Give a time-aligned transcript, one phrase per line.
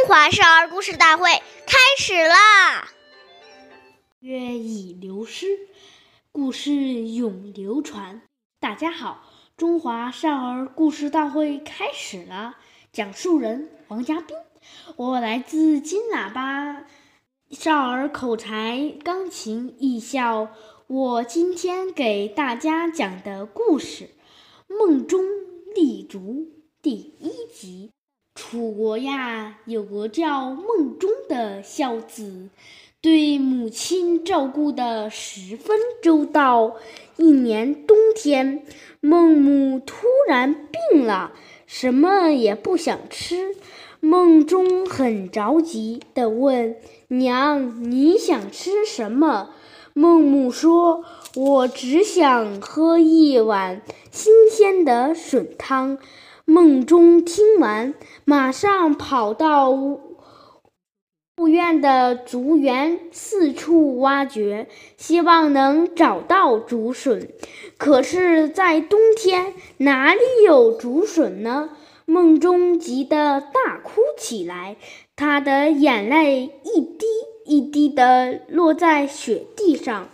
[0.00, 1.28] 中华少儿故事大会
[1.66, 2.88] 开始啦！
[4.20, 5.46] 月已流失，
[6.32, 8.22] 故事永流传。
[8.60, 9.22] 大家好，
[9.58, 12.56] 中华少儿故事大会开始了。
[12.90, 14.34] 讲述人王佳斌，
[14.96, 16.86] 我来自金喇叭
[17.50, 20.48] 少儿口才钢琴艺校。
[20.86, 24.08] 我今天给大家讲的故事
[24.78, 25.22] 《梦中
[25.74, 26.18] 立足》
[26.80, 27.90] 第一集。
[28.42, 32.48] 楚国呀，有个叫孟中的孝子，
[33.02, 36.76] 对母亲照顾得十分周到。
[37.18, 38.62] 一年冬天，
[39.00, 40.54] 孟母突然
[40.90, 41.32] 病了，
[41.66, 43.54] 什么也不想吃。
[44.00, 46.76] 孟中很着急地问
[47.08, 49.50] 娘：“你想吃什么？”
[49.92, 51.04] 孟母说
[51.36, 55.98] ：“我只想喝一碗新鲜的笋汤。”
[56.50, 67.28] 梦中听完，马上跑到屋院的竹园，四处挖掘，希望能找到竹笋。
[67.76, 71.70] 可是，在冬天，哪里有竹笋呢？
[72.04, 74.76] 梦中急得大哭起来，
[75.14, 77.06] 他的眼泪一滴
[77.44, 80.08] 一滴地落在雪地上，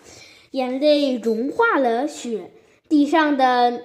[0.50, 2.50] 眼泪融化了雪
[2.90, 3.80] 地上的，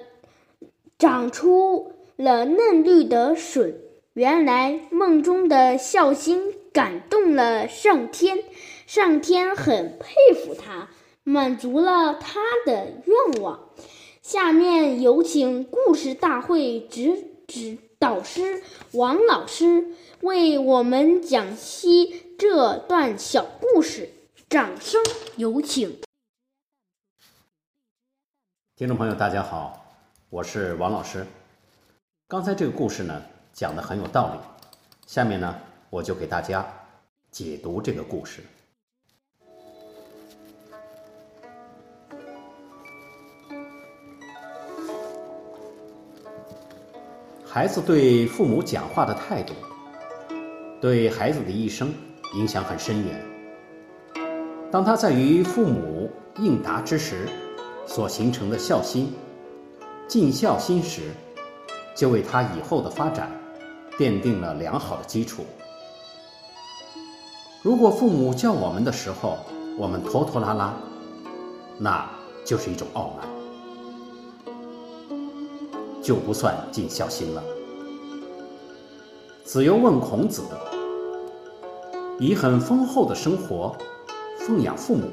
[0.98, 1.92] 长出。
[2.22, 3.80] 了嫩绿的笋，
[4.12, 8.44] 原来梦中的孝心感动了上天，
[8.86, 10.88] 上天很佩服他，
[11.24, 13.70] 满足了他的愿望。
[14.22, 19.88] 下面有请故事大会指指导师王老师
[20.20, 24.08] 为我们讲析这段小故事，
[24.48, 25.02] 掌声
[25.34, 25.98] 有请。
[28.76, 29.84] 听众朋友，大家好，
[30.30, 31.26] 我是王老师。
[32.32, 34.40] 刚才这个故事呢，讲的很有道理。
[35.06, 35.54] 下面呢，
[35.90, 36.66] 我就给大家
[37.30, 38.42] 解读这个故事。
[47.44, 49.52] 孩子对父母讲话的态度，
[50.80, 51.92] 对孩子的一生
[52.36, 53.20] 影响很深远。
[54.70, 57.28] 当他在与父母应答之时，
[57.86, 59.12] 所形成的孝心、
[60.08, 61.10] 尽孝心时。
[61.94, 63.30] 就为他以后的发展
[63.98, 65.44] 奠定了良好的基础。
[67.62, 69.38] 如果父母叫我们的时候，
[69.78, 70.74] 我们拖拖拉拉，
[71.78, 72.08] 那
[72.44, 73.28] 就是一种傲慢，
[76.02, 77.42] 就不算尽孝心了。
[79.44, 80.42] 子游问孔子
[82.18, 83.76] ：“以很丰厚的生活
[84.40, 85.08] 奉养父母，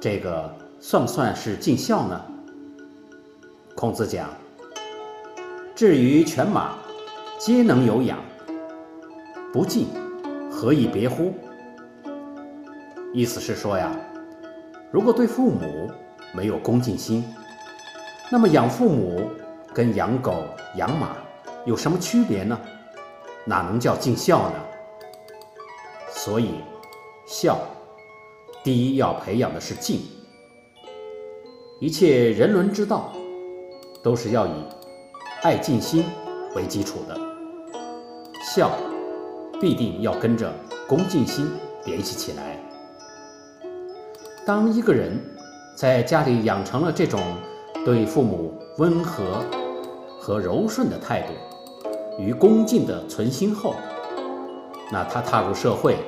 [0.00, 0.50] 这个
[0.80, 2.20] 算不算是尽孝呢？”
[3.76, 4.28] 孔子讲。
[5.78, 6.76] 至于犬马，
[7.38, 8.18] 皆能有养，
[9.52, 9.86] 不敬，
[10.50, 11.32] 何以别乎？
[13.14, 13.96] 意思是说呀，
[14.90, 15.88] 如果对父母
[16.32, 17.24] 没有恭敬心，
[18.28, 19.30] 那么养父母
[19.72, 20.42] 跟养狗、
[20.74, 21.16] 养马
[21.64, 22.58] 有什么区别呢？
[23.44, 24.56] 哪能叫尽孝呢？
[26.10, 26.56] 所以，
[27.24, 27.56] 孝，
[28.64, 30.00] 第一要培养的是敬。
[31.78, 33.12] 一切人伦之道，
[34.02, 34.50] 都是要以。
[35.42, 36.04] 爱敬心
[36.56, 37.16] 为基础的
[38.42, 38.72] 孝，
[39.60, 40.52] 必定要跟着
[40.88, 41.48] 恭敬心
[41.84, 42.60] 联系起来。
[44.44, 45.16] 当一个人
[45.76, 47.20] 在家里养成了这种
[47.84, 49.44] 对父母温和
[50.18, 51.32] 和柔顺的态度
[52.20, 53.76] 与恭敬的存心后，
[54.90, 55.98] 那他踏入社会，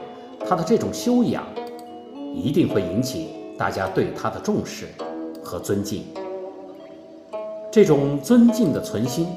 [0.45, 1.45] 他的这种修养
[2.35, 4.89] 一定会引起大家对他的重视
[5.41, 6.05] 和尊敬。
[7.72, 9.28] 这种尊敬的存心，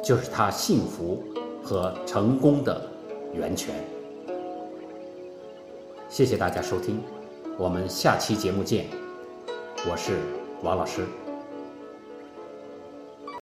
[0.00, 1.20] 就是他幸福
[1.64, 2.80] 和成功的
[3.34, 3.74] 源泉。
[6.08, 7.00] 谢谢大家收听，
[7.58, 8.86] 我们下期节目见。
[9.90, 10.16] 我是
[10.62, 11.04] 王老师。